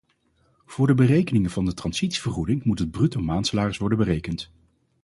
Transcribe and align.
Voor 0.65 0.87
de 0.87 0.93
berekening 0.93 1.51
van 1.51 1.65
de 1.65 1.73
transitievergoeding 1.73 2.63
moet 2.63 2.79
het 2.79 2.91
bruto 2.91 3.21
maandsalaris 3.21 3.77
worden 3.77 3.97
berekend. 3.97 4.51